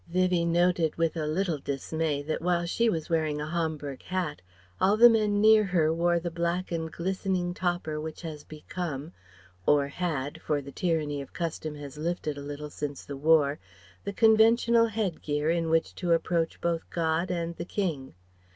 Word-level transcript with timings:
Vivie 0.07 0.45
noted 0.45 0.95
with 0.95 1.15
a 1.15 1.27
little 1.27 1.59
dismay 1.59 2.23
that 2.23 2.41
while 2.41 2.65
she 2.65 2.89
was 2.89 3.07
wearing 3.07 3.39
a 3.39 3.45
Homburg 3.45 4.01
hat 4.01 4.41
all 4.79 4.97
the 4.97 5.11
men 5.11 5.39
near 5.39 5.63
her 5.63 5.93
wore 5.93 6.19
the 6.19 6.31
black 6.31 6.71
and 6.71 6.91
glistening 6.91 7.53
topper 7.53 8.01
which 8.01 8.23
has 8.23 8.43
become 8.43 9.13
or 9.67 9.87
had, 9.89 10.41
for 10.41 10.59
the 10.59 10.71
tyranny 10.71 11.21
of 11.21 11.33
custom 11.33 11.75
has 11.75 11.99
lifted 11.99 12.35
a 12.35 12.41
little 12.41 12.71
since 12.71 13.05
the 13.05 13.15
War 13.15 13.59
the 14.03 14.11
conventional 14.11 14.87
head 14.87 15.21
gear 15.21 15.51
in 15.51 15.69
which 15.69 15.93
to 15.97 16.13
approach 16.13 16.59
both 16.61 16.89
God 16.89 17.29
and 17.29 17.55
the 17.57 17.65
King. 17.65 18.15